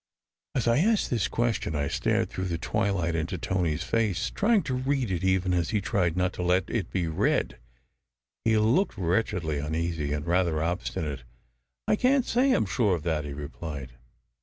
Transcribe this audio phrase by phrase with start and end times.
[0.55, 4.63] As I asked this question, I stared through the twilight into Tony s face, trying
[4.63, 7.59] to read it even as he tried not to let it be read.
[8.43, 11.21] He looked wretchedly uneasy, and rather obstinate."
[11.87, 13.91] I can t say I m sure of that," he replied.